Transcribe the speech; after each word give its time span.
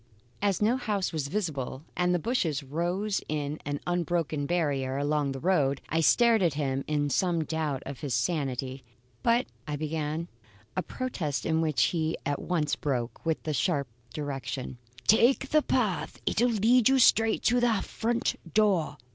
As 0.41 0.63
no 0.63 0.77
house 0.77 1.13
was 1.13 1.27
visible 1.27 1.83
and 1.95 2.11
the 2.11 2.17
bushes 2.17 2.63
rose 2.63 3.21
in 3.29 3.59
an 3.67 3.79
unbroken 3.85 4.47
barrier 4.47 4.97
along 4.97 5.31
the 5.31 5.39
road, 5.39 5.79
I 5.89 6.01
stared 6.01 6.41
at 6.41 6.55
him 6.55 6.83
in 6.87 7.11
some 7.11 7.43
doubt 7.43 7.83
of 7.85 7.99
his 7.99 8.15
sanity. 8.15 8.83
"But" 9.21 9.45
I 9.67 9.75
began; 9.75 10.27
a 10.75 10.81
protest 10.81 11.45
into 11.45 11.61
which 11.61 11.83
he 11.83 12.17
at 12.25 12.41
once 12.41 12.75
broke, 12.75 13.23
with 13.27 13.43
the 13.43 13.53
sharp 13.53 13.87
direction: 14.11 14.79
"Take 15.05 15.49
the 15.49 15.61
path. 15.61 16.19
It'll 16.25 16.49
lead 16.49 16.89
you 16.89 16.97
straight 16.97 17.43
to 17.43 17.59
the 17.59 17.83
front 17.83 18.33
door." 18.55 18.97